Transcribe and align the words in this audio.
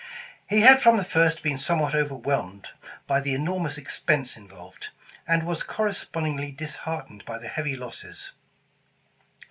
He 0.49 0.61
had 0.61 0.81
from 0.81 0.97
the 0.97 1.03
first 1.03 1.43
been 1.43 1.59
somewhat 1.59 1.93
overwhelmed 1.93 2.69
by 3.05 3.19
the 3.21 3.35
enormous 3.35 3.77
expense 3.77 4.35
involved, 4.35 4.87
and 5.27 5.45
was 5.45 5.61
corres 5.61 6.03
pondingly 6.11 6.57
disheartened 6.57 7.23
by 7.25 7.37
the 7.37 7.47
heavy 7.47 7.75
losses. 7.75 8.31